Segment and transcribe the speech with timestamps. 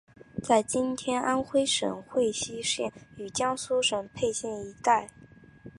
[0.43, 5.07] 在今天安微省睢溪县与江苏省沛县一带。